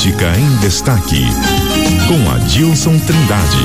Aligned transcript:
Política 0.00 0.32
em 0.38 0.56
Destaque, 0.60 1.26
com 2.08 2.30
Adilson 2.30 2.98
Trindade. 3.00 3.58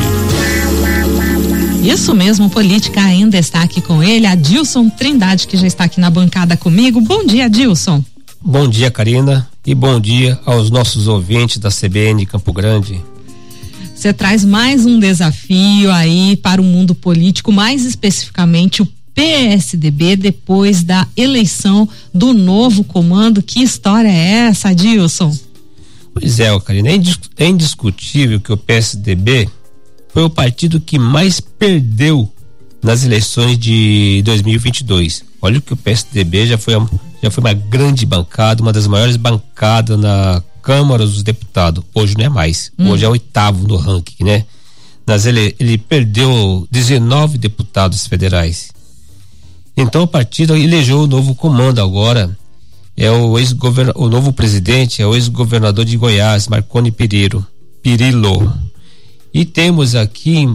Isso 1.81 2.13
mesmo, 2.13 2.50
Política 2.50 3.09
em 3.09 3.29
Destaque 3.29 3.79
com 3.79 4.04
ele, 4.04 4.27
Adilson 4.27 4.90
Trindade, 4.90 5.48
que 5.48 5.56
já 5.56 5.66
está 5.66 5.85
aqui 5.85 5.98
na 5.98 6.09
bancada 6.09 6.58
comigo. 6.58 7.00
Bom 7.00 7.25
dia, 7.25 7.45
Adilson. 7.45 8.04
Bom 8.41 8.68
dia, 8.68 8.91
Karina, 8.91 9.48
e 9.66 9.73
bom 9.73 9.98
dia 9.98 10.38
aos 10.45 10.70
nossos 10.70 11.07
ouvintes 11.07 11.57
da 11.57 11.70
CBN 11.70 12.25
Campo 12.25 12.52
Grande. 12.52 13.02
Você 13.95 14.11
traz 14.11 14.43
mais 14.43 14.86
um 14.86 14.99
desafio 14.99 15.89
aí 15.89 16.36
para 16.36 16.59
o 16.59 16.65
mundo 16.65 16.93
político, 16.93 17.49
mais 17.49 17.86
especificamente 17.86 18.81
o 18.81 18.88
PSDB 19.13 20.17
depois 20.17 20.83
da 20.83 21.07
eleição 21.15 21.88
do 22.13 22.33
novo 22.33 22.83
comando. 22.83 23.41
Que 23.41 23.63
história 23.63 24.09
é 24.09 24.49
essa, 24.49 24.67
Adilson? 24.67 25.33
Pois 26.18 26.39
é, 26.39 26.57
Karina, 26.61 26.89
é 26.89 27.45
indiscutível 27.45 28.39
que 28.39 28.53
o 28.53 28.58
PSDB 28.58 29.49
foi 30.13 30.23
o 30.23 30.30
partido 30.30 30.80
que 30.80 30.98
mais 30.98 31.41
perdeu 31.41 32.31
nas 32.81 33.03
eleições 33.03 33.59
de 33.59 34.22
2022. 34.23 35.25
Olha 35.41 35.59
que 35.59 35.73
o 35.73 35.77
PSDB 35.77 36.48
já 36.48 36.58
foi, 36.58 36.73
já 37.22 37.30
foi 37.30 37.44
uma 37.44 37.53
grande 37.53 38.05
bancada, 38.05 38.62
uma 38.62 38.72
das 38.72 38.88
maiores 38.88 39.17
bancadas 39.17 39.99
na 39.99 40.41
Câmara 40.62 41.05
dos 41.05 41.22
Deputados. 41.22 41.84
Hoje 41.94 42.16
não 42.17 42.25
é 42.25 42.30
mais. 42.30 42.72
Hum. 42.80 42.91
Hoje 42.91 43.03
é 43.03 43.09
oitavo 43.09 43.67
no 43.67 43.75
ranking, 43.75 44.23
né? 44.23 44.45
Nas 45.05 45.25
ele, 45.25 45.53
ele 45.59 45.77
perdeu 45.77 46.66
19 46.72 47.38
deputados 47.38 48.08
federais. 48.08 48.70
Então 49.75 50.03
o 50.03 50.08
partido 50.08 50.55
elegeu 50.55 51.02
o 51.02 51.08
novo 51.08 51.36
comando 51.36 51.81
agora 51.81 52.36
é 52.98 53.12
o 53.12 53.38
ex 53.38 53.55
o 53.95 54.08
novo 54.08 54.31
presidente 54.31 55.02
é 55.02 55.08
o 55.08 55.16
ex-governador 55.16 55.84
de 55.84 55.98
Goiás, 55.98 56.48
Marconi 56.48 56.91
Pereiro, 56.91 57.45
Pirillo. 57.81 58.53
E 59.33 59.44
temos 59.44 59.95
aqui 59.95 60.47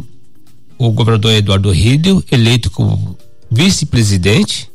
o 0.79 0.91
governador 0.91 1.33
Eduardo 1.33 1.71
Rídio, 1.71 2.25
eleito 2.31 2.71
como 2.71 3.17
vice-presidente, 3.51 4.71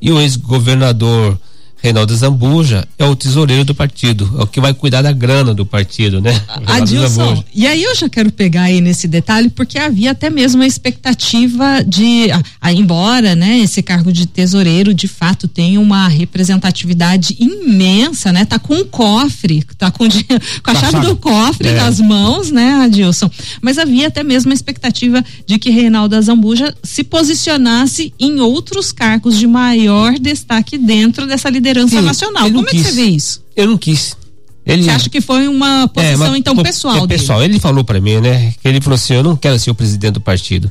e 0.00 0.10
o 0.10 0.20
ex-governador 0.20 1.38
Reinaldo 1.80 2.14
Zambuja 2.14 2.86
é 2.98 3.04
o 3.04 3.14
tesoureiro 3.14 3.64
do 3.64 3.74
partido, 3.74 4.28
é 4.38 4.42
o 4.42 4.46
que 4.46 4.60
vai 4.60 4.74
cuidar 4.74 5.00
da 5.00 5.12
grana 5.12 5.54
do 5.54 5.64
partido, 5.64 6.20
né? 6.20 6.40
Adilson, 6.66 7.44
e 7.54 7.66
aí 7.68 7.84
eu 7.84 7.94
já 7.94 8.08
quero 8.08 8.32
pegar 8.32 8.62
aí 8.62 8.80
nesse 8.80 9.06
detalhe, 9.06 9.48
porque 9.48 9.78
havia 9.78 10.10
até 10.10 10.28
mesmo 10.28 10.62
a 10.62 10.66
expectativa 10.66 11.84
de, 11.86 12.26
a, 12.60 12.72
embora, 12.72 13.36
né, 13.36 13.58
esse 13.60 13.80
cargo 13.80 14.12
de 14.12 14.26
tesoureiro 14.26 14.92
de 14.92 15.06
fato 15.06 15.46
tem 15.46 15.78
uma 15.78 16.08
representatividade 16.08 17.36
imensa, 17.38 18.32
né? 18.32 18.44
Tá 18.44 18.58
com 18.58 18.74
um 18.74 18.84
cofre, 18.84 19.64
tá 19.76 19.90
com, 19.90 20.08
com 20.08 20.70
a 20.70 20.74
tá 20.74 20.80
chave 20.80 21.06
do 21.06 21.16
cofre 21.16 21.68
é. 21.68 21.74
nas 21.74 22.00
mãos, 22.00 22.50
né, 22.50 22.74
Adilson? 22.82 23.30
Mas 23.62 23.78
havia 23.78 24.08
até 24.08 24.24
mesmo 24.24 24.50
a 24.50 24.54
expectativa 24.54 25.24
de 25.46 25.58
que 25.60 25.70
Reinaldo 25.70 26.20
Zambuja 26.20 26.74
se 26.82 27.04
posicionasse 27.04 28.12
em 28.18 28.40
outros 28.40 28.90
cargos 28.90 29.38
de 29.38 29.46
maior 29.46 30.18
destaque 30.18 30.76
dentro 30.76 31.26
dessa 31.26 31.48
liderança 31.48 31.67
liderança 31.68 31.96
Sim, 31.96 32.02
nacional. 32.02 32.50
Como 32.50 32.68
é 32.68 32.70
que 32.70 32.82
você 32.82 32.92
vê 32.92 33.04
isso? 33.04 33.44
Eu 33.54 33.66
não 33.66 33.78
quis. 33.78 34.16
Ele, 34.64 34.82
você 34.82 34.90
acha 34.90 35.08
que 35.08 35.20
foi 35.20 35.48
uma 35.48 35.84
é, 35.84 35.86
posição 35.86 36.34
é, 36.34 36.38
então 36.38 36.56
pessoal? 36.56 37.04
É 37.04 37.06
pessoal. 37.06 37.42
Ele 37.42 37.58
falou 37.58 37.84
para 37.84 38.00
mim, 38.00 38.20
né? 38.20 38.52
Que 38.60 38.68
ele 38.68 38.80
falou 38.80 38.96
assim: 38.96 39.14
eu 39.14 39.22
não 39.22 39.36
quero 39.36 39.58
ser 39.58 39.70
o 39.70 39.74
presidente 39.74 40.14
do 40.14 40.20
partido. 40.20 40.70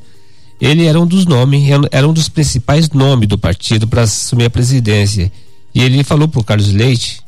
Ele 0.59 0.86
era 0.86 1.00
um 1.00 1.06
dos 1.06 1.25
nomes, 1.25 1.64
era 1.92 2.08
um 2.08 2.14
dos 2.14 2.30
principais 2.30 2.90
nomes 2.90 3.28
do 3.28 3.38
partido 3.38 3.88
para 3.88 4.03
assumir 4.03 4.45
a 4.45 4.50
presidência. 4.50 5.31
E 5.73 5.81
ele 5.81 6.03
falou 6.03 6.28
pro 6.28 6.44
Carlos 6.44 6.72
Leite, 6.72 7.22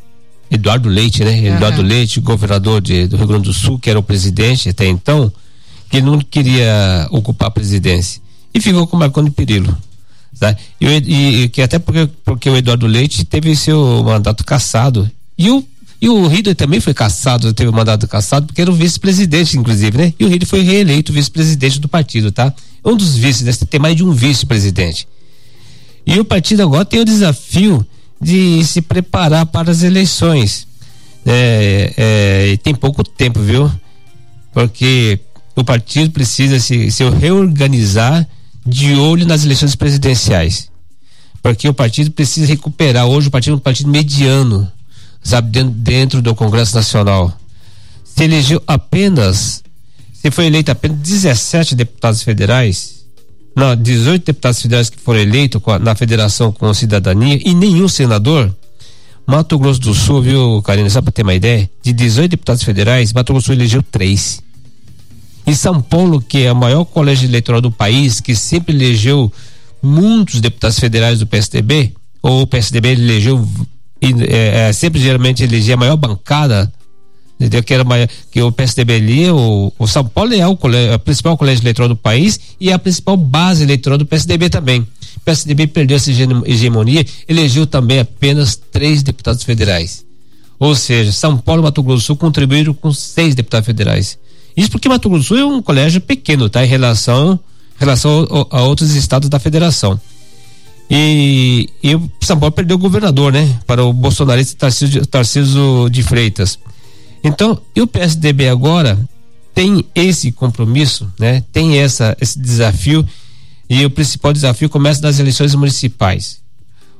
Eduardo 0.49 0.89
Leite, 0.89 1.23
né? 1.23 1.31
Uhum. 1.31 1.55
Eduardo 1.55 1.81
Leite, 1.81 2.19
governador 2.19 2.81
de, 2.81 3.07
do 3.07 3.17
Rio 3.17 3.27
Grande 3.27 3.43
do 3.43 3.53
Sul, 3.53 3.77
que 3.77 3.89
era 3.89 3.99
o 3.99 4.03
presidente 4.03 4.69
até 4.69 4.87
então, 4.87 5.31
que 5.89 5.97
ele 5.97 6.07
não 6.07 6.19
queria 6.19 7.07
ocupar 7.11 7.49
a 7.49 7.51
presidência. 7.51 8.21
E 8.53 8.59
ficou 8.59 8.87
com 8.87 8.95
o 8.95 8.99
Marconi 8.99 9.29
Perillo. 9.29 9.77
Tá? 10.39 10.55
E, 10.79 10.87
e, 10.87 11.49
que 11.49 11.61
até 11.61 11.77
porque, 11.77 12.09
porque 12.23 12.49
o 12.49 12.55
Eduardo 12.55 12.87
Leite 12.87 13.25
teve 13.25 13.53
seu 13.55 14.03
mandato 14.03 14.45
cassado. 14.45 15.09
E 15.37 15.49
o, 15.49 15.65
e 16.01 16.07
o 16.07 16.27
Rider 16.27 16.55
também 16.55 16.79
foi 16.79 16.93
cassado, 16.93 17.53
teve 17.53 17.69
o 17.69 17.73
mandato 17.73 18.07
cassado, 18.07 18.47
porque 18.47 18.61
era 18.61 18.71
o 18.71 18.73
vice-presidente, 18.73 19.57
inclusive, 19.57 19.97
né? 19.97 20.13
E 20.17 20.23
o 20.23 20.29
Rider 20.29 20.47
foi 20.47 20.61
reeleito 20.61 21.11
vice-presidente 21.11 21.79
do 21.79 21.89
partido, 21.89 22.31
tá? 22.31 22.53
Um 22.85 22.95
dos 22.95 23.17
vices, 23.17 23.43
né? 23.43 23.67
tem 23.69 23.81
mais 23.81 23.97
de 23.97 24.03
um 24.03 24.13
vice-presidente. 24.13 25.05
E 26.05 26.17
o 26.17 26.23
partido 26.23 26.63
agora 26.63 26.85
tem 26.85 27.01
o 27.01 27.05
desafio 27.05 27.85
de 28.21 28.63
se 28.63 28.81
preparar 28.81 29.45
para 29.45 29.71
as 29.71 29.83
eleições. 29.83 30.65
É, 31.25 31.93
é, 31.97 32.57
tem 32.63 32.73
pouco 32.73 33.03
tempo, 33.03 33.41
viu? 33.41 33.69
Porque 34.53 35.19
o 35.53 35.65
partido 35.65 36.11
precisa 36.11 36.61
se, 36.61 36.89
se 36.91 37.03
reorganizar 37.09 38.25
de 38.69 38.95
olho 38.95 39.25
nas 39.25 39.43
eleições 39.43 39.75
presidenciais. 39.75 40.69
Porque 41.41 41.67
o 41.67 41.73
partido 41.73 42.11
precisa 42.11 42.45
recuperar. 42.45 43.07
Hoje 43.07 43.27
o 43.27 43.31
partido 43.31 43.53
é 43.53 43.55
um 43.57 43.59
partido 43.59 43.89
mediano, 43.89 44.71
sabe, 45.23 45.49
dentro, 45.49 45.71
dentro 45.71 46.21
do 46.21 46.35
Congresso 46.35 46.75
Nacional. 46.75 47.33
Se 48.03 48.23
elegeu 48.23 48.61
apenas, 48.67 49.63
se 50.13 50.29
foi 50.29 50.45
eleito 50.45 50.71
apenas 50.71 50.97
17 50.99 51.75
deputados 51.75 52.21
federais, 52.21 52.99
não, 53.55 53.75
18 53.75 54.25
deputados 54.25 54.61
federais 54.61 54.89
que 54.89 54.99
foram 54.99 55.19
eleitos 55.19 55.61
a, 55.65 55.79
na 55.79 55.95
federação 55.95 56.51
com 56.51 56.73
cidadania 56.73 57.39
e 57.43 57.53
nenhum 57.53 57.87
senador. 57.87 58.53
Mato 59.25 59.59
Grosso 59.59 59.79
do 59.79 59.93
Sul, 59.93 60.21
viu, 60.21 60.61
Karina, 60.63 60.89
só 60.89 61.01
para 61.01 61.11
ter 61.11 61.21
uma 61.21 61.35
ideia, 61.35 61.69
de 61.83 61.93
18 61.93 62.31
deputados 62.31 62.63
federais, 62.63 63.13
Mato 63.13 63.31
Grosso 63.31 63.45
do 63.45 63.45
Sul 63.47 63.55
elegeu 63.55 63.83
três. 63.83 64.41
Em 65.49 65.55
São 65.55 65.81
Paulo, 65.81 66.21
que 66.21 66.43
é 66.43 66.51
o 66.51 66.55
maior 66.55 66.85
colégio 66.85 67.27
eleitoral 67.27 67.59
do 67.59 67.71
país, 67.71 68.21
que 68.21 68.35
sempre 68.35 68.71
elegeu 68.71 69.33
muitos 69.81 70.39
deputados 70.39 70.77
federais 70.77 71.17
do 71.17 71.25
PSDB, 71.25 71.91
ou 72.21 72.43
o 72.43 72.47
PSDB 72.47 72.89
elegeu, 72.89 73.49
é, 73.99 74.67
é, 74.67 74.73
sempre 74.73 75.01
geralmente 75.01 75.43
elegia 75.43 75.73
a 75.73 75.77
maior 75.77 75.97
bancada, 75.97 76.71
entendeu? 77.39 77.63
Que, 77.63 77.73
era 77.73 77.83
maior, 77.83 78.07
que 78.29 78.39
o 78.39 78.51
PSDB 78.51 78.93
ali, 78.93 79.31
o, 79.31 79.73
o 79.79 79.87
São 79.87 80.05
Paulo 80.05 80.35
é 80.35 80.45
o, 80.45 80.55
colégio, 80.55 80.93
o 80.93 80.99
principal 80.99 81.35
colégio 81.35 81.63
eleitoral 81.63 81.89
do 81.89 81.95
país 81.95 82.39
e 82.59 82.69
é 82.69 82.73
a 82.73 82.77
principal 82.77 83.17
base 83.17 83.63
eleitoral 83.63 83.97
do 83.97 84.05
PSDB 84.05 84.51
também. 84.51 84.81
O 84.81 85.19
PSDB 85.25 85.65
perdeu 85.65 85.97
essa 85.97 86.11
hegemonia, 86.45 87.03
elegeu 87.27 87.65
também 87.65 87.97
apenas 87.97 88.55
três 88.55 89.01
deputados 89.01 89.43
federais. 89.43 90.05
Ou 90.59 90.75
seja, 90.75 91.11
São 91.11 91.39
Paulo 91.39 91.63
e 91.63 91.65
Mato 91.65 91.81
Grosso 91.81 92.03
do 92.03 92.05
Sul 92.05 92.17
contribuíram 92.17 92.71
com 92.71 92.93
seis 92.93 93.33
deputados 93.33 93.65
federais. 93.65 94.19
Isso 94.59 94.71
porque 94.71 94.89
Mato 94.89 95.07
Grosso 95.09 95.23
do 95.23 95.27
Sul 95.27 95.37
é 95.37 95.45
um 95.45 95.61
colégio 95.61 96.01
pequeno, 96.01 96.49
tá? 96.49 96.65
Em 96.65 96.67
relação, 96.67 97.39
relação 97.77 98.27
a, 98.51 98.57
a 98.57 98.63
outros 98.63 98.93
estados 98.93 99.29
da 99.29 99.39
federação. 99.39 99.97
E, 100.91 101.69
e 101.81 101.95
o 101.95 102.11
São 102.19 102.37
Paulo 102.37 102.51
perdeu 102.51 102.75
o 102.75 102.79
governador, 102.79 103.31
né? 103.31 103.57
Para 103.65 103.85
o 103.85 103.93
bolsonarista 103.93 104.57
Tarcísio, 104.57 105.05
Tarcísio 105.05 105.89
de 105.89 106.03
Freitas. 106.03 106.59
Então, 107.23 107.61
e 107.73 107.81
o 107.81 107.87
PSDB 107.87 108.49
agora 108.49 108.99
tem 109.53 109.85
esse 109.95 110.29
compromisso, 110.29 111.09
né? 111.17 111.41
Tem 111.53 111.77
essa, 111.77 112.17
esse 112.19 112.37
desafio 112.37 113.07
e 113.69 113.85
o 113.85 113.89
principal 113.89 114.33
desafio 114.33 114.67
começa 114.67 115.01
nas 115.01 115.19
eleições 115.19 115.55
municipais. 115.55 116.41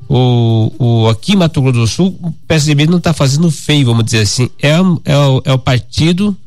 O, 0.07 0.71
o 0.79 1.09
aqui 1.09 1.33
em 1.33 1.35
Mato 1.35 1.61
Grosso 1.61 1.77
do 1.77 1.87
Sul, 1.87 2.19
o 2.23 2.31
PSDB 2.47 2.87
não 2.87 2.99
está 2.99 3.11
fazendo 3.11 3.51
feio, 3.51 3.87
vamos 3.87 4.05
dizer 4.05 4.19
assim. 4.19 4.49
É, 4.61 4.69
é, 4.69 5.13
é 5.43 5.51
o 5.51 5.59
partido 5.59 6.37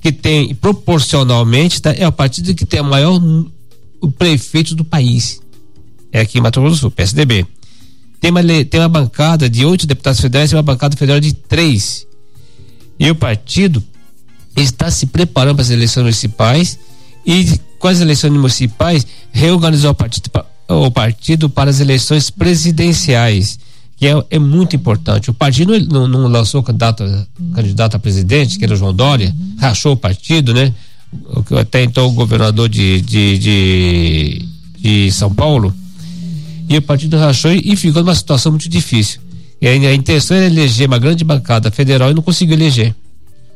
que 0.00 0.12
tem 0.12 0.54
proporcionalmente 0.54 1.82
tá, 1.82 1.92
é 1.92 2.06
o 2.06 2.12
partido 2.12 2.54
que 2.54 2.64
tem 2.64 2.80
o 2.80 2.84
maior 2.84 3.20
o 4.00 4.10
prefeito 4.10 4.74
do 4.74 4.84
país. 4.84 5.40
É 6.12 6.20
aqui 6.20 6.38
em 6.38 6.40
Mato 6.40 6.60
Grosso 6.60 6.76
do 6.76 6.80
Sul, 6.80 6.90
PSDB. 6.90 7.46
Tem 8.20 8.30
uma, 8.30 8.42
tem 8.42 8.80
uma 8.80 8.88
bancada 8.88 9.48
de 9.48 9.64
oito 9.64 9.86
deputados 9.86 10.20
federais 10.20 10.50
e 10.50 10.54
uma 10.54 10.62
bancada 10.62 10.96
federal 10.96 11.20
de 11.20 11.32
três. 11.32 12.06
E 12.98 13.10
o 13.10 13.14
partido 13.14 13.82
está 14.56 14.90
se 14.90 15.06
preparando 15.06 15.56
para 15.56 15.62
as 15.62 15.70
eleições 15.70 16.02
municipais 16.02 16.78
e 17.24 17.58
com 17.78 17.88
as 17.88 18.00
eleições 18.00 18.32
municipais 18.32 19.06
reorganizou 19.30 19.90
o 19.90 19.94
partido, 19.94 20.30
o 20.68 20.90
partido 20.90 21.48
para 21.48 21.70
as 21.70 21.80
eleições 21.80 22.30
presidenciais 22.30 23.58
que 23.98 24.06
é, 24.06 24.14
é 24.30 24.38
muito 24.38 24.76
importante. 24.76 25.28
O 25.28 25.34
partido 25.34 25.78
não, 25.86 26.06
não 26.06 26.28
lançou 26.28 26.62
candidato, 26.62 27.04
candidato 27.52 27.96
a 27.96 27.98
presidente, 27.98 28.56
que 28.56 28.64
era 28.64 28.74
o 28.74 28.76
João 28.76 28.94
Dória, 28.94 29.34
rachou 29.58 29.92
o 29.92 29.96
partido, 29.96 30.54
né? 30.54 30.72
Até 31.60 31.82
então 31.82 32.06
o 32.06 32.12
governador 32.12 32.68
de, 32.68 33.00
de, 33.00 33.38
de, 33.38 34.48
de 34.78 35.12
São 35.12 35.34
Paulo. 35.34 35.74
E 36.68 36.76
o 36.76 36.82
partido 36.82 37.16
rachou 37.16 37.52
e, 37.52 37.72
e 37.72 37.76
ficou 37.76 38.02
numa 38.02 38.14
situação 38.14 38.52
muito 38.52 38.68
difícil. 38.68 39.20
E 39.60 39.66
a, 39.66 39.70
a 39.72 39.94
intenção 39.94 40.36
era 40.36 40.46
eleger 40.46 40.86
uma 40.86 40.98
grande 40.98 41.24
bancada 41.24 41.70
federal 41.70 42.10
e 42.10 42.14
não 42.14 42.22
conseguiu 42.22 42.54
eleger. 42.54 42.94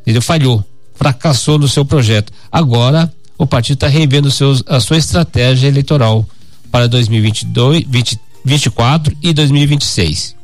Ele 0.05 0.21
falhou, 0.21 0.65
fracassou 0.97 1.57
no 1.57 1.69
seu 1.69 1.85
projeto. 1.85 2.33
Agora 2.51 3.13
o 3.39 3.47
partido 3.47 3.75
está 3.75 3.87
revendo 3.87 4.29
seus, 4.31 4.65
a 4.67 4.81
sua 4.81 4.97
estratégia 4.97 5.69
eleitoral 5.69 6.27
para 6.71 6.89
2022, 6.89 7.85
2024 8.45 9.17
e 9.23 9.33
2026. 9.33 10.43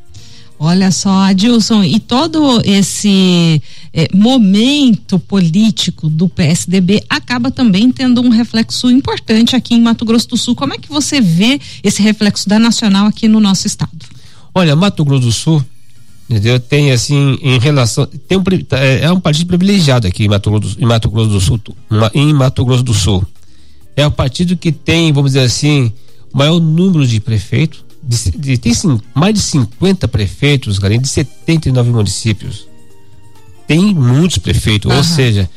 Olha 0.61 0.91
só, 0.91 1.11
Adilson, 1.11 1.85
e 1.85 2.01
todo 2.01 2.61
esse 2.65 3.63
eh, 3.95 4.09
momento 4.13 5.17
político 5.17 6.09
do 6.09 6.29
PSDB 6.29 7.05
acaba 7.09 7.49
também 7.49 7.93
tendo 7.93 8.21
um 8.21 8.29
reflexo 8.29 8.91
importante 8.91 9.55
aqui 9.55 9.75
em 9.75 9.81
Mato 9.81 10.05
Grosso 10.05 10.29
do 10.29 10.37
Sul. 10.37 10.57
Como 10.57 10.75
é 10.75 10.79
que 10.79 10.89
você 10.89 11.21
vê 11.21 11.61
esse 11.81 12.03
reflexo 12.03 12.49
da 12.49 12.59
Nacional 12.59 13.07
aqui 13.07 13.29
no 13.29 13.39
nosso 13.39 13.69
estado? 13.69 14.07
Olha, 14.53 14.75
Mato 14.75 15.05
Grosso 15.05 15.27
do 15.27 15.33
Sul, 15.33 15.65
entendeu? 16.29 16.59
Tem 16.59 16.91
assim, 16.91 17.39
em 17.41 17.61
relação, 17.61 18.05
tem 18.27 18.37
um, 18.37 18.43
é, 18.73 19.05
é 19.05 19.13
um 19.13 19.21
partido 19.21 19.47
privilegiado 19.47 20.09
aqui 20.09 20.25
em 20.25 20.29
Mato 20.29 20.51
Grosso, 20.51 20.77
em 20.81 20.87
Mato 20.87 21.09
Grosso 21.09 21.31
do 21.31 21.41
Sul, 21.41 21.61
em 22.13 22.33
Mato 22.33 22.65
Grosso 22.65 22.83
do 22.83 22.95
Sul. 22.95 23.25
É 23.95 24.05
o 24.05 24.11
partido 24.11 24.57
que 24.57 24.73
tem, 24.73 25.13
vamos 25.13 25.33
dizer 25.33 25.45
assim, 25.45 25.93
maior 26.33 26.59
número 26.59 27.07
de 27.07 27.21
prefeitos 27.21 27.85
de, 28.09 28.31
de, 28.31 28.59
tem 28.59 28.73
sim, 28.73 28.99
mais 29.15 29.35
de 29.35 29.41
50 29.41 30.09
prefeitos, 30.09 30.79
galera, 30.79 31.03
de 31.03 31.09
79 31.09 31.91
municípios. 31.91 32.67
Tem 33.67 33.95
muitos 33.95 34.39
prefeitos, 34.39 34.91
uhum. 34.91 34.97
ou 34.97 35.05
seja, 35.05 35.49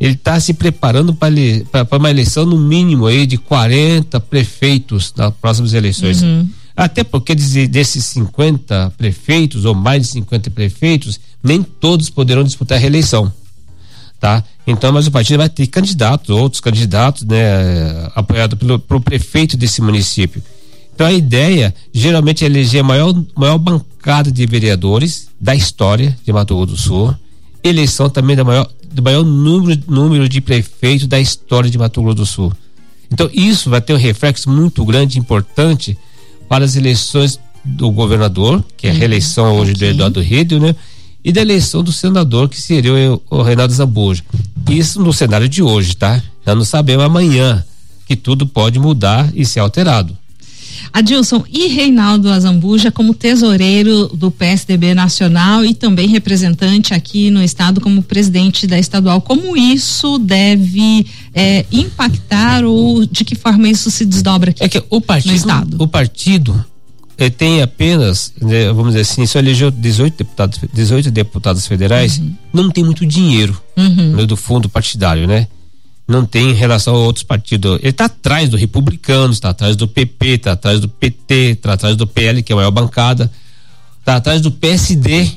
ele 0.00 0.14
está 0.14 0.40
se 0.40 0.52
preparando 0.52 1.14
para 1.14 1.96
uma 1.96 2.10
eleição 2.10 2.44
no 2.44 2.58
mínimo 2.58 3.06
aí 3.06 3.26
de 3.26 3.38
40 3.38 4.18
prefeitos 4.18 5.14
nas 5.16 5.32
próximas 5.34 5.72
eleições. 5.72 6.20
Uhum. 6.20 6.48
Até 6.76 7.04
porque 7.04 7.34
desses 7.34 8.06
50 8.06 8.92
prefeitos, 8.98 9.64
ou 9.64 9.74
mais 9.74 10.02
de 10.02 10.08
50 10.08 10.50
prefeitos, 10.50 11.20
nem 11.44 11.62
todos 11.62 12.10
poderão 12.10 12.42
disputar 12.42 12.78
a 12.78 12.80
reeleição. 12.80 13.32
Tá? 14.18 14.42
Então, 14.66 14.92
mas 14.92 15.06
o 15.06 15.10
partido 15.12 15.38
vai 15.38 15.48
ter 15.48 15.66
candidatos, 15.68 16.30
outros 16.30 16.60
candidatos, 16.60 17.22
né, 17.22 18.10
apoiado 18.14 18.56
pelo, 18.56 18.78
pelo 18.80 19.00
prefeito 19.00 19.56
desse 19.56 19.80
município. 19.80 20.42
Então 21.00 21.08
a 21.08 21.14
ideia 21.14 21.74
geralmente 21.94 22.44
é 22.44 22.46
eleger 22.46 22.82
a 22.82 22.84
maior, 22.84 23.14
maior 23.34 23.56
bancada 23.56 24.30
de 24.30 24.44
vereadores 24.44 25.28
da 25.40 25.54
história 25.54 26.14
de 26.22 26.30
Mato 26.30 26.54
Grosso 26.54 26.72
do 26.72 26.76
Sul, 26.76 27.14
eleição 27.64 28.10
também 28.10 28.36
da 28.36 28.44
maior, 28.44 28.70
do 28.92 29.02
maior 29.02 29.24
número, 29.24 29.82
número 29.88 30.28
de 30.28 30.42
prefeitos 30.42 31.06
da 31.06 31.18
história 31.18 31.70
de 31.70 31.78
Mato 31.78 32.02
Grosso 32.02 32.16
do 32.16 32.26
Sul. 32.26 32.52
Então 33.10 33.30
isso 33.32 33.70
vai 33.70 33.80
ter 33.80 33.94
um 33.94 33.96
reflexo 33.96 34.50
muito 34.50 34.84
grande, 34.84 35.18
importante 35.18 35.96
para 36.46 36.66
as 36.66 36.76
eleições 36.76 37.40
do 37.64 37.90
governador, 37.90 38.62
que 38.76 38.86
é 38.86 38.90
a 38.90 38.92
uhum. 38.92 38.98
reeleição 38.98 39.56
hoje 39.56 39.72
do 39.72 39.84
Eduardo 39.86 40.20
Rídio, 40.20 40.60
né? 40.60 40.76
E 41.24 41.32
da 41.32 41.40
eleição 41.40 41.82
do 41.82 41.92
senador, 41.92 42.46
que 42.46 42.60
seria 42.60 43.14
o, 43.14 43.22
o 43.30 43.40
Reinaldo 43.40 43.72
Zambuja. 43.72 44.22
Isso 44.68 45.00
no 45.00 45.14
cenário 45.14 45.48
de 45.48 45.62
hoje, 45.62 45.96
tá? 45.96 46.22
Já 46.44 46.54
não 46.54 46.62
sabemos 46.62 47.06
amanhã 47.06 47.64
que 48.04 48.16
tudo 48.16 48.46
pode 48.46 48.78
mudar 48.78 49.30
e 49.34 49.46
ser 49.46 49.60
alterado. 49.60 50.14
Adilson, 50.92 51.44
e 51.52 51.68
Reinaldo 51.68 52.30
Azambuja 52.30 52.90
como 52.90 53.14
tesoureiro 53.14 54.08
do 54.08 54.30
PSDB 54.30 54.94
Nacional 54.94 55.64
e 55.64 55.74
também 55.74 56.08
representante 56.08 56.94
aqui 56.94 57.30
no 57.30 57.42
estado 57.42 57.80
como 57.80 58.02
presidente 58.02 58.66
da 58.66 58.78
estadual, 58.78 59.20
como 59.20 59.56
isso 59.56 60.18
deve 60.18 61.06
é, 61.34 61.64
impactar 61.70 62.64
ou 62.64 63.06
de 63.06 63.24
que 63.24 63.34
forma 63.34 63.68
isso 63.68 63.90
se 63.90 64.04
desdobra 64.04 64.50
aqui 64.50 64.64
é 64.64 64.68
que 64.68 64.82
o 64.90 65.00
partido, 65.00 65.30
no 65.30 65.36
estado? 65.36 65.76
O 65.82 65.88
partido 65.88 66.64
eh, 67.20 67.28
tem 67.28 67.60
apenas, 67.60 68.32
né, 68.40 68.68
vamos 68.68 68.88
dizer 68.88 69.00
assim, 69.00 69.26
só 69.26 69.38
elegeu 69.38 69.70
18 69.70 70.16
deputados, 70.16 70.58
18 70.72 71.10
deputados 71.10 71.66
federais, 71.66 72.18
uhum. 72.18 72.34
não 72.50 72.70
tem 72.70 72.82
muito 72.82 73.04
dinheiro 73.04 73.60
uhum. 73.76 74.16
né, 74.16 74.26
do 74.26 74.36
fundo 74.36 74.70
partidário, 74.70 75.26
né? 75.26 75.46
Não 76.10 76.26
tem 76.26 76.50
em 76.50 76.54
relação 76.54 76.94
a 76.94 76.98
outros 76.98 77.22
partidos. 77.22 77.78
Ele 77.78 77.90
está 77.90 78.06
atrás 78.06 78.48
do 78.48 78.56
Republicano, 78.56 79.32
está 79.32 79.50
atrás 79.50 79.76
do 79.76 79.86
PP, 79.86 80.26
está 80.26 80.52
atrás 80.52 80.80
do 80.80 80.88
PT, 80.88 81.34
está 81.52 81.72
atrás 81.74 81.96
do 81.96 82.06
PL, 82.06 82.42
que 82.42 82.52
é 82.52 82.54
a 82.54 82.56
maior 82.56 82.72
bancada, 82.72 83.30
está 84.00 84.16
atrás 84.16 84.40
do 84.40 84.50
PSD, 84.50 85.30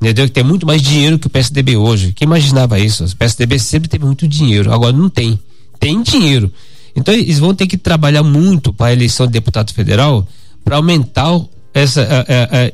entendeu? 0.00 0.26
Que 0.26 0.32
tem 0.32 0.44
muito 0.44 0.64
mais 0.64 0.80
dinheiro 0.80 1.18
que 1.18 1.26
o 1.26 1.30
PSDB 1.30 1.76
hoje. 1.76 2.12
Quem 2.12 2.26
imaginava 2.26 2.78
isso? 2.78 3.04
O 3.04 3.16
PSDB 3.16 3.58
sempre 3.58 3.88
teve 3.88 4.04
muito 4.04 4.28
dinheiro, 4.28 4.72
agora 4.72 4.92
não 4.92 5.10
tem. 5.10 5.38
Tem 5.80 6.00
dinheiro. 6.00 6.52
Então 6.94 7.12
eles 7.12 7.38
vão 7.40 7.52
ter 7.52 7.66
que 7.66 7.76
trabalhar 7.76 8.22
muito 8.22 8.72
para 8.72 8.86
a 8.86 8.92
eleição 8.92 9.26
de 9.26 9.32
deputado 9.32 9.72
federal 9.74 10.26
para 10.64 10.76
aumentar 10.76 11.40
essa, 11.74 12.06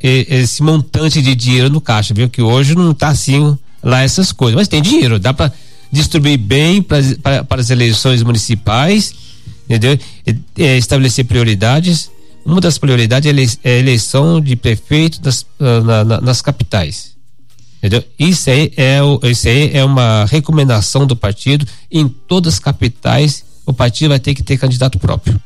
esse 0.02 0.62
montante 0.62 1.22
de 1.22 1.34
dinheiro 1.34 1.70
no 1.70 1.80
caixa, 1.80 2.12
viu? 2.12 2.28
Que 2.28 2.42
hoje 2.42 2.74
não 2.74 2.90
está 2.90 3.08
assim 3.08 3.56
lá 3.82 4.02
essas 4.02 4.30
coisas, 4.32 4.56
mas 4.56 4.68
tem 4.68 4.82
dinheiro, 4.82 5.18
dá 5.18 5.32
para 5.32 5.52
distribuir 5.90 6.38
bem 6.38 6.82
para, 6.82 7.44
para 7.44 7.60
as 7.60 7.70
eleições 7.70 8.22
municipais, 8.22 9.14
entendeu? 9.64 9.98
É, 10.58 10.76
estabelecer 10.76 11.24
prioridades. 11.24 12.10
Uma 12.44 12.60
das 12.60 12.78
prioridades 12.78 13.58
é 13.64 13.70
a 13.70 13.78
eleição 13.78 14.40
de 14.40 14.54
prefeito 14.56 15.20
das, 15.20 15.44
ah, 15.60 15.80
na, 15.80 16.04
na, 16.04 16.20
nas 16.20 16.42
capitais. 16.42 17.16
Entendeu? 17.78 18.02
Isso 18.18 18.50
aí, 18.50 18.72
é, 18.76 18.98
isso 19.30 19.48
aí 19.48 19.70
é 19.72 19.84
uma 19.84 20.24
recomendação 20.26 21.06
do 21.06 21.14
partido. 21.14 21.66
Em 21.90 22.08
todas 22.08 22.54
as 22.54 22.60
capitais, 22.60 23.44
o 23.64 23.72
partido 23.72 24.10
vai 24.10 24.18
ter 24.18 24.34
que 24.34 24.42
ter 24.42 24.56
candidato 24.56 24.98
próprio. 24.98 25.40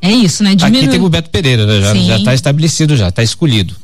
É 0.00 0.12
isso, 0.12 0.42
né? 0.44 0.54
Diminu... 0.54 0.78
Aqui 0.78 0.88
tem 0.88 1.00
o 1.00 1.08
Beto 1.08 1.30
Pereira, 1.30 1.66
né? 1.66 2.06
já 2.06 2.18
está 2.18 2.34
estabelecido, 2.34 2.94
já 2.94 3.08
está 3.08 3.22
escolhido 3.22 3.74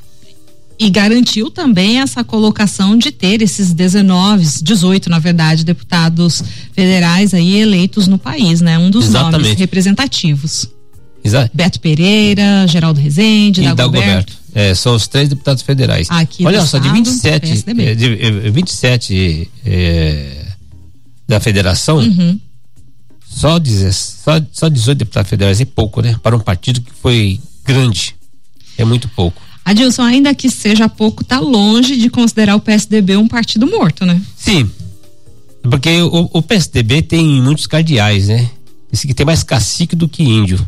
e 0.81 0.89
garantiu 0.89 1.51
também 1.51 2.01
essa 2.01 2.25
colocação 2.25 2.97
de 2.97 3.13
ter 3.13 3.43
esses 3.43 3.75
19, 3.75 4.63
18, 4.63 5.11
na 5.11 5.19
verdade, 5.19 5.63
deputados 5.63 6.43
federais 6.73 7.35
aí 7.35 7.61
eleitos 7.61 8.09
no 8.09 8.17
país, 8.17 8.63
né? 8.63 8.79
Um 8.79 8.89
dos 8.91 9.05
Exatamente. 9.05 9.43
nomes 9.43 9.59
representativos. 9.59 10.71
Exato. 11.23 11.51
Beto 11.53 11.79
Pereira, 11.81 12.67
Geraldo 12.67 12.99
Rezende, 12.99 13.61
e 13.61 13.75
Dagoberto. 13.75 14.33
É, 14.55 14.75
são 14.75 14.95
os 14.95 15.07
três 15.07 15.29
deputados 15.29 15.63
federais. 15.63 16.09
Aqui 16.11 16.47
Olha 16.47 16.65
só, 16.65 16.79
de 16.79 16.89
27, 16.89 17.65
é, 17.67 17.95
de 17.95 18.51
27 18.51 19.51
é, 19.67 20.47
da 21.29 21.39
federação, 21.39 21.99
uhum. 21.99 22.41
só, 23.29 23.61
só, 23.93 24.41
só 24.51 24.69
18 24.71 24.99
deputados 24.99 25.29
federais 25.29 25.61
é 25.61 25.67
pouco, 25.67 26.01
né? 26.01 26.17
Para 26.23 26.35
um 26.35 26.41
partido 26.41 26.81
que 26.81 26.91
foi 26.91 27.39
grande. 27.67 28.17
É 28.79 28.85
muito 28.85 29.07
pouco. 29.09 29.50
Adilson, 29.65 30.03
ainda 30.03 30.35
que 30.35 30.51
seja 30.51 30.89
pouco, 30.89 31.25
tá 31.25 31.39
longe 31.39 31.97
de 31.97 32.11
considerar 32.11 32.57
o 32.57 32.61
PSDB 32.61 33.17
um 33.17 33.29
partido 33.29 33.67
morto, 33.67 34.05
né? 34.05 34.21
Sim. 34.37 34.69
Porque 35.63 36.01
o, 36.03 36.31
o 36.33 36.43
PSDB 36.43 37.03
tem 37.03 37.25
muitos 37.43 37.67
cardeais, 37.67 38.29
né? 38.29 38.49
Esse 38.93 39.07
que 39.07 39.15
tem 39.15 39.27
mais 39.27 39.43
cacique 39.43 39.95
do 39.95 40.09
que 40.09 40.23
índio, 40.23 40.67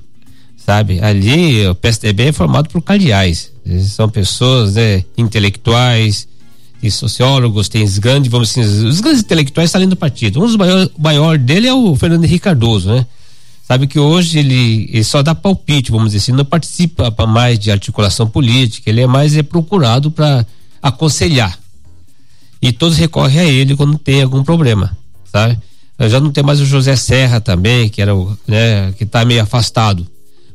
sabe? 0.57 1.01
Ali 1.01 1.67
o 1.67 1.75
PSDB 1.75 2.25
é 2.25 2.33
formado 2.33 2.69
por 2.69 2.81
cardeais. 2.83 3.51
são 3.89 4.09
pessoas, 4.09 4.75
né, 4.75 5.05
intelectuais, 5.17 6.29
tem 6.81 6.91
sociólogos, 6.91 7.69
tem 7.69 7.83
os 7.83 7.99
grandes, 7.99 8.31
vamos 8.31 8.51
assim, 8.51 8.61
os 8.61 9.01
grandes 9.01 9.23
intelectuais 9.23 9.71
saindo 9.71 9.91
do 9.91 9.97
partido. 9.97 10.41
Um 10.41 10.47
dos 10.47 10.57
maiores 10.57 10.91
maior 10.99 11.39
dele 11.39 11.67
é 11.67 11.75
o 11.75 11.95
Fernando 11.97 12.25
Henrique 12.25 12.41
Cardoso, 12.45 12.91
né? 12.91 13.07
Sabe 13.73 13.87
que 13.87 13.99
hoje 13.99 14.39
ele, 14.39 14.87
ele 14.93 15.03
só 15.03 15.23
dá 15.23 15.35
palpite, 15.35 15.91
vamos 15.91 16.09
dizer 16.13 16.19
assim, 16.19 16.33
não 16.33 16.45
participa 16.45 17.11
mais 17.27 17.59
de 17.59 17.71
articulação 17.71 18.27
política, 18.29 18.91
ele 18.91 19.01
é 19.01 19.07
mais 19.07 19.35
é 19.35 19.43
procurado 19.43 20.11
para 20.11 20.47
aconselhar. 20.83 21.59
E 22.61 22.71
todos 22.71 22.99
recorrem 22.99 23.41
a 23.41 23.45
ele 23.45 23.75
quando 23.75 23.97
tem 23.97 24.23
algum 24.23 24.45
problema, 24.45 24.95
sabe? 25.25 25.59
Já 26.01 26.21
não 26.21 26.31
tem 26.31 26.45
mais 26.45 26.61
o 26.61 26.67
José 26.67 26.95
Serra 26.97 27.41
também, 27.41 27.89
que 27.89 28.03
era 28.03 28.15
o, 28.15 28.37
né, 28.47 28.93
que 28.93 29.05
está 29.05 29.25
meio 29.25 29.43
afastado. 29.43 30.07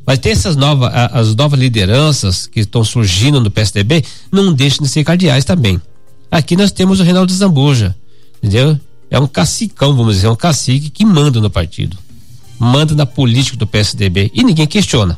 Mas 0.06 0.20
tem 0.20 0.34
essas 0.34 0.56
novas, 0.56 0.92
as 0.94 1.36
novas 1.36 1.60
lideranças 1.60 2.46
que 2.46 2.60
estão 2.60 2.84
surgindo 2.84 3.42
no 3.42 3.50
PSDB, 3.50 4.06
não 4.32 4.54
deixam 4.54 4.84
de 4.84 4.92
ser 4.92 5.04
cardeais 5.04 5.44
também. 5.44 5.82
Aqui 6.30 6.56
nós 6.56 6.72
temos 6.72 7.00
o 7.00 7.04
Reinaldo 7.04 7.34
Zambuja, 7.34 7.96
entendeu? 8.44 8.80
É 9.10 9.20
um 9.20 9.26
cacicão, 9.26 9.96
vamos 9.96 10.18
dizer, 10.18 10.28
é 10.28 10.30
um 10.30 10.36
cacique 10.36 10.92
que 10.92 11.04
manda 11.04 11.42
no 11.42 11.50
partido 11.50 11.98
manda 12.60 12.96
na 12.96 13.06
política 13.06 13.58
do 13.58 13.68
PSDB 13.68 14.32
e 14.34 14.44
ninguém 14.44 14.68
questiona. 14.68 15.18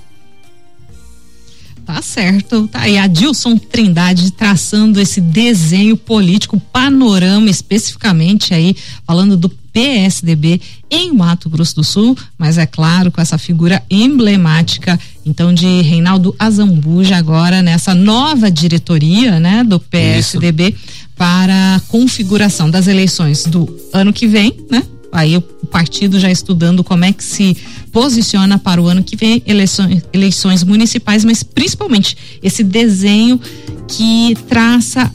Tá 1.86 2.04
certo. 2.04 2.68
Tá 2.68 2.82
aí 2.82 3.00
Adilson 3.00 3.58
Trindade 3.58 4.32
traçando 4.32 5.02
esse 5.02 5.20
desenho 5.20 5.98
político, 5.98 6.60
panorama 6.72 7.50
especificamente 7.50 8.54
aí, 8.54 8.76
falando 9.08 9.36
do 9.36 9.50
PSDB 9.50 10.62
em 10.88 11.12
Mato 11.12 11.50
Grosso 11.50 11.78
do 11.78 11.84
Sul, 11.84 12.16
mas 12.38 12.60
é 12.60 12.68
claro, 12.68 13.12
com 13.12 13.20
essa 13.20 13.40
figura 13.40 13.82
emblemática, 13.90 15.00
então, 15.26 15.52
de 15.52 15.82
Reinaldo 15.82 16.36
Azambuja, 16.38 17.18
agora 17.18 17.64
nessa 17.64 17.96
nova 17.96 18.52
diretoria, 18.52 19.40
né, 19.40 19.64
do 19.64 19.80
PSDB, 19.80 20.70
Isso. 20.70 21.10
para 21.16 21.76
a 21.76 21.80
configuração 21.88 22.70
das 22.70 22.86
eleições 22.86 23.46
do 23.46 23.68
ano 23.92 24.14
que 24.14 24.28
vem, 24.28 24.56
né? 24.70 24.84
aí 25.12 25.36
o 25.36 25.42
partido 25.70 26.20
já 26.20 26.32
estudando 26.32 26.84
como 26.84 27.06
é 27.06 27.14
que 27.14 27.24
se 27.24 27.56
posiciona 27.92 28.58
para 28.58 28.82
o 28.82 28.88
ano 28.88 29.04
que 29.04 29.16
vem, 29.16 29.42
eleições, 29.46 30.04
eleições 30.12 30.64
municipais, 30.64 31.24
mas 31.24 31.44
principalmente 31.44 32.18
esse 32.44 32.64
desenho 32.64 33.40
que 33.88 34.36
traça 34.48 35.12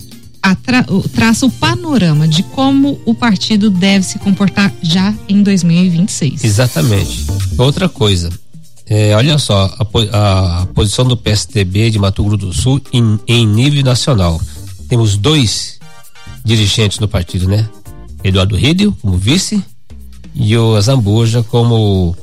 tra, 0.55 0.85
traça 1.13 1.47
o 1.47 1.51
panorama 1.51 2.29
de 2.29 2.43
como 2.43 3.01
o 3.07 3.15
partido 3.15 3.71
deve 3.71 4.05
se 4.05 4.19
comportar 4.19 4.73
já 4.83 5.15
em 5.29 5.43
2026. 5.43 6.45
Exatamente. 6.45 7.25
Outra 7.57 7.89
coisa, 7.89 8.31
É, 8.87 9.17
olha 9.17 9.39
só, 9.39 9.75
a, 10.13 10.61
a, 10.61 10.67
posição 10.67 11.07
do 11.07 11.17
PSDB 11.17 11.91
de 11.91 11.99
Mato 11.99 12.23
Grosso 12.23 12.37
do 12.37 12.53
Sul 12.53 12.83
em, 12.93 13.19
em 13.27 13.47
nível 13.47 13.83
nacional. 13.83 14.39
Temos 14.91 15.17
dois 15.17 15.79
dirigentes 16.45 16.99
no 16.99 17.09
partido, 17.09 17.49
né? 17.49 17.67
Eduardo 18.23 18.55
Rídio 18.55 18.95
como 19.01 19.17
vice 19.17 19.65
e 20.35 20.57
o 20.57 20.81
Zambuja 20.81 21.43
como 21.43 22.17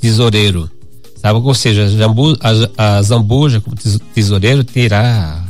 tesoureiro. 0.00 0.70
Sabe? 1.16 1.38
Ou 1.38 1.54
seja, 1.54 1.86
a, 2.76 3.02
Zambuja 3.02 3.60
como 3.60 3.76
tesoureiro 4.14 4.64
terá 4.64 5.44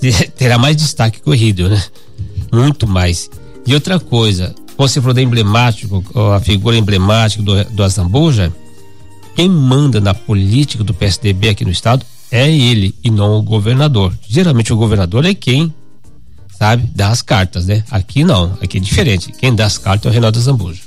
terá 0.36 0.58
mais 0.58 0.76
destaque 0.76 1.20
que 1.20 1.28
o 1.28 1.34
Rídio, 1.34 1.68
né? 1.68 1.82
Muito 2.52 2.86
mais. 2.86 3.28
E 3.66 3.74
outra 3.74 3.98
coisa, 3.98 4.54
você 4.78 5.00
falou 5.00 5.14
da 5.14 5.22
emblemático, 5.22 6.04
a 6.34 6.40
figura 6.40 6.76
emblemática 6.76 7.42
do, 7.42 7.64
do 7.64 7.82
Azambuja, 7.82 8.52
quem 9.34 9.48
manda 9.48 10.00
na 10.00 10.14
política 10.14 10.84
do 10.84 10.94
PSDB 10.94 11.48
aqui 11.48 11.64
no 11.64 11.70
estado 11.70 12.06
é 12.30 12.50
ele 12.50 12.94
e 13.02 13.10
não 13.10 13.38
o 13.38 13.42
governador. 13.42 14.16
Geralmente 14.28 14.72
o 14.72 14.76
governador 14.76 15.24
é 15.24 15.34
quem, 15.34 15.72
sabe, 16.58 16.88
dá 16.94 17.08
as 17.08 17.22
cartas, 17.22 17.66
né? 17.66 17.82
Aqui 17.90 18.24
não, 18.24 18.56
aqui 18.60 18.78
é 18.78 18.80
diferente. 18.80 19.32
Quem 19.32 19.54
dá 19.54 19.66
as 19.66 19.78
cartas 19.78 20.06
é 20.06 20.10
o 20.10 20.12
Renato 20.14 20.40
Zambuja. 20.40 20.80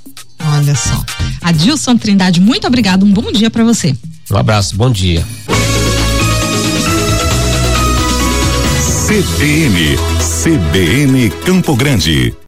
Olha 0.56 0.75
só. 0.75 1.03
Adilson 1.41 1.98
Trindade, 1.98 2.41
muito 2.41 2.65
obrigado. 2.65 3.06
Um 3.06 3.12
bom 3.12 3.32
dia 3.32 3.50
para 3.50 3.63
você. 3.63 3.96
Um 4.32 4.38
abraço, 4.38 4.75
bom 4.75 4.91
dia. 4.91 5.25
CBN, 9.08 9.98
CBN 10.44 11.29
Campo 11.46 11.75
Grande. 11.75 12.34